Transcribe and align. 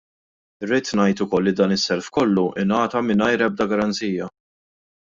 Irrid 0.67 0.89
ngħid 0.99 1.21
ukoll 1.25 1.45
li 1.49 1.53
dan 1.61 1.75
is-self 1.77 2.09
kollu 2.17 2.47
ngħata 2.65 3.07
mingħajr 3.13 3.47
ebda 3.51 3.73
garanzija. 3.77 4.35